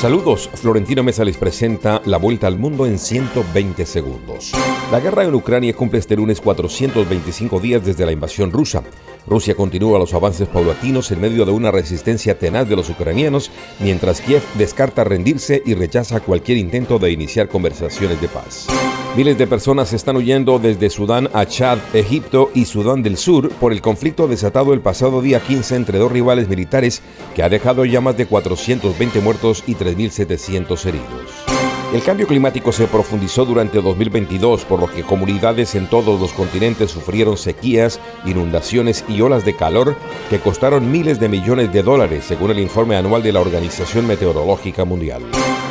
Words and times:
Saludos, 0.00 0.48
Florentino 0.54 1.02
Mesa 1.02 1.26
les 1.26 1.36
presenta 1.36 2.00
la 2.06 2.16
vuelta 2.16 2.46
al 2.46 2.58
mundo 2.58 2.86
en 2.86 2.98
120 2.98 3.84
segundos. 3.84 4.50
La 4.90 4.98
guerra 4.98 5.24
en 5.24 5.34
Ucrania 5.34 5.74
cumple 5.74 5.98
este 5.98 6.16
lunes 6.16 6.40
425 6.40 7.60
días 7.60 7.84
desde 7.84 8.06
la 8.06 8.12
invasión 8.12 8.50
rusa. 8.50 8.82
Rusia 9.26 9.54
continúa 9.54 9.98
los 9.98 10.14
avances 10.14 10.48
paulatinos 10.48 11.10
en 11.10 11.20
medio 11.20 11.44
de 11.44 11.52
una 11.52 11.70
resistencia 11.70 12.38
tenaz 12.38 12.66
de 12.66 12.76
los 12.76 12.88
ucranianos, 12.88 13.50
mientras 13.78 14.22
Kiev 14.22 14.42
descarta 14.54 15.04
rendirse 15.04 15.62
y 15.66 15.74
rechaza 15.74 16.20
cualquier 16.20 16.56
intento 16.56 16.98
de 16.98 17.12
iniciar 17.12 17.50
conversaciones 17.50 18.18
de 18.22 18.28
paz. 18.28 18.68
Miles 19.16 19.36
de 19.38 19.48
personas 19.48 19.92
están 19.92 20.16
huyendo 20.16 20.60
desde 20.60 20.88
Sudán 20.88 21.28
a 21.32 21.44
Chad, 21.44 21.78
Egipto 21.94 22.50
y 22.54 22.64
Sudán 22.64 23.02
del 23.02 23.16
Sur 23.16 23.50
por 23.50 23.72
el 23.72 23.82
conflicto 23.82 24.28
desatado 24.28 24.72
el 24.72 24.80
pasado 24.80 25.20
día 25.20 25.40
15 25.40 25.74
entre 25.74 25.98
dos 25.98 26.12
rivales 26.12 26.48
militares 26.48 27.02
que 27.34 27.42
ha 27.42 27.48
dejado 27.48 27.84
ya 27.84 28.00
más 28.00 28.16
de 28.16 28.26
420 28.26 29.20
muertos 29.20 29.64
y 29.66 29.74
3.700 29.74 30.86
heridos. 30.86 31.50
El 31.92 32.02
cambio 32.02 32.28
climático 32.28 32.70
se 32.70 32.86
profundizó 32.86 33.44
durante 33.44 33.82
2022, 33.82 34.64
por 34.64 34.78
lo 34.78 34.86
que 34.86 35.02
comunidades 35.02 35.74
en 35.74 35.88
todos 35.88 36.20
los 36.20 36.32
continentes 36.32 36.92
sufrieron 36.92 37.36
sequías, 37.36 37.98
inundaciones 38.24 39.04
y 39.08 39.20
olas 39.22 39.44
de 39.44 39.56
calor 39.56 39.96
que 40.30 40.38
costaron 40.38 40.88
miles 40.88 41.18
de 41.18 41.28
millones 41.28 41.72
de 41.72 41.82
dólares, 41.82 42.26
según 42.28 42.52
el 42.52 42.60
informe 42.60 42.94
anual 42.94 43.24
de 43.24 43.32
la 43.32 43.40
Organización 43.40 44.06
Meteorológica 44.06 44.84
Mundial. 44.84 45.22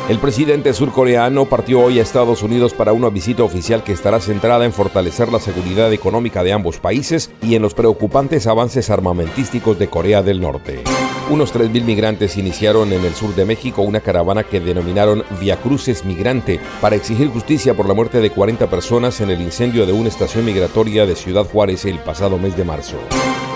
El 0.08 0.18
presidente 0.18 0.72
surcoreano 0.72 1.44
partió 1.44 1.80
hoy 1.80 1.98
a 1.98 2.02
Estados 2.02 2.42
Unidos 2.42 2.74
para 2.74 2.92
una 2.92 3.10
visita 3.10 3.44
oficial 3.44 3.84
que 3.84 3.92
estará 3.92 4.18
centrada 4.20 4.64
en 4.64 4.72
fortalecer 4.72 5.30
la 5.30 5.38
seguridad 5.38 5.92
económica 5.92 6.42
de 6.42 6.52
ambos 6.52 6.78
países 6.78 7.30
y 7.42 7.54
en 7.54 7.62
los 7.62 7.74
preocupantes 7.74 8.48
avances 8.48 8.90
armamentísticos 8.90 9.78
de 9.78 9.88
Corea 9.88 10.22
del 10.22 10.40
Norte. 10.40 10.82
Unos 11.30 11.54
3.000 11.54 11.84
migrantes 11.84 12.36
iniciaron 12.36 12.92
en 12.92 13.04
el 13.04 13.14
sur 13.14 13.36
de 13.36 13.44
México 13.44 13.82
una 13.82 14.00
caravana 14.00 14.42
que 14.42 14.58
denominaron 14.58 15.22
Via 15.40 15.56
Cruces 15.56 16.04
Migrante 16.04 16.58
para 16.80 16.96
exigir 16.96 17.28
justicia 17.28 17.74
por 17.74 17.86
la 17.86 17.94
muerte 17.94 18.20
de 18.20 18.30
40 18.30 18.68
personas 18.68 19.20
en 19.20 19.30
el 19.30 19.40
incendio 19.40 19.86
de 19.86 19.92
una 19.92 20.08
estación 20.08 20.44
migratoria 20.44 21.06
de 21.06 21.14
Ciudad 21.14 21.44
Juárez 21.44 21.84
el 21.84 22.00
pasado 22.00 22.36
mes 22.36 22.56
de 22.56 22.64
marzo. 22.64 22.96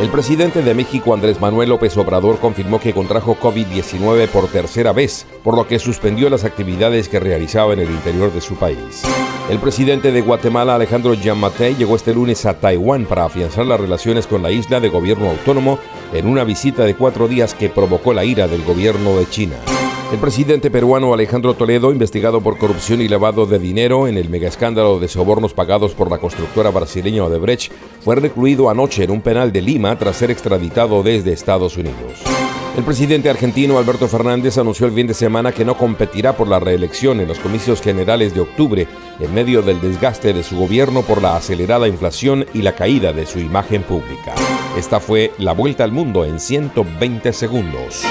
El 0.00 0.08
presidente 0.08 0.62
de 0.62 0.74
México, 0.74 1.14
Andrés 1.14 1.40
Manuel 1.40 1.70
López 1.70 1.96
Obrador, 1.96 2.38
confirmó 2.38 2.80
que 2.80 2.92
contrajo 2.92 3.36
COVID-19 3.40 4.28
por 4.28 4.48
tercera 4.48 4.92
vez, 4.92 5.26
por 5.44 5.56
lo 5.56 5.68
que 5.68 5.78
suspendió 5.78 6.28
las 6.30 6.42
actividades 6.42 7.08
que 7.08 7.20
realizaba 7.20 7.74
en 7.74 7.80
el 7.80 7.90
interior 7.90 8.32
de 8.32 8.40
su 8.40 8.56
país. 8.56 9.02
El 9.50 9.58
presidente 9.58 10.10
de 10.10 10.22
Guatemala, 10.22 10.74
Alejandro 10.74 11.12
Yamatei, 11.12 11.76
llegó 11.76 11.96
este 11.96 12.14
lunes 12.14 12.46
a 12.46 12.58
Taiwán 12.58 13.04
para 13.04 13.26
afianzar 13.26 13.66
las 13.66 13.78
relaciones 13.78 14.26
con 14.26 14.42
la 14.42 14.50
isla 14.50 14.80
de 14.80 14.88
gobierno 14.88 15.28
autónomo 15.28 15.78
en 16.14 16.26
una 16.26 16.44
visita 16.44 16.84
de 16.84 16.96
cuatro 16.96 17.28
días 17.28 17.52
que 17.52 17.68
provocó 17.68 18.14
la 18.14 18.24
ira 18.24 18.48
del 18.48 18.64
gobierno 18.64 19.18
de 19.18 19.28
China. 19.28 19.56
El 20.12 20.18
presidente 20.18 20.70
peruano 20.70 21.12
Alejandro 21.12 21.54
Toledo, 21.54 21.92
investigado 21.92 22.40
por 22.40 22.56
corrupción 22.56 23.02
y 23.02 23.08
lavado 23.08 23.44
de 23.44 23.58
dinero 23.58 24.08
en 24.08 24.16
el 24.16 24.30
megaescándalo 24.30 24.98
de 24.98 25.08
sobornos 25.08 25.52
pagados 25.52 25.92
por 25.92 26.10
la 26.10 26.18
constructora 26.18 26.70
brasileña 26.70 27.24
Odebrecht, 27.24 27.70
fue 28.00 28.16
recluido 28.16 28.70
anoche 28.70 29.04
en 29.04 29.10
un 29.10 29.20
penal 29.20 29.52
de 29.52 29.60
Lima 29.60 29.98
tras 29.98 30.16
ser 30.16 30.30
extraditado 30.30 31.02
desde 31.02 31.32
Estados 31.32 31.76
Unidos. 31.76 32.33
El 32.76 32.82
presidente 32.82 33.30
argentino 33.30 33.78
Alberto 33.78 34.08
Fernández 34.08 34.58
anunció 34.58 34.86
el 34.86 34.92
fin 34.92 35.06
de 35.06 35.14
semana 35.14 35.52
que 35.52 35.64
no 35.64 35.78
competirá 35.78 36.36
por 36.36 36.48
la 36.48 36.58
reelección 36.58 37.20
en 37.20 37.28
los 37.28 37.38
comicios 37.38 37.80
generales 37.80 38.34
de 38.34 38.40
octubre 38.40 38.88
en 39.20 39.32
medio 39.32 39.62
del 39.62 39.80
desgaste 39.80 40.32
de 40.32 40.42
su 40.42 40.56
gobierno 40.56 41.02
por 41.02 41.22
la 41.22 41.36
acelerada 41.36 41.86
inflación 41.86 42.46
y 42.52 42.62
la 42.62 42.74
caída 42.74 43.12
de 43.12 43.26
su 43.26 43.38
imagen 43.38 43.84
pública. 43.84 44.34
Esta 44.76 44.98
fue 44.98 45.30
la 45.38 45.52
vuelta 45.52 45.84
al 45.84 45.92
mundo 45.92 46.24
en 46.24 46.40
120 46.40 47.32
segundos. 47.32 48.04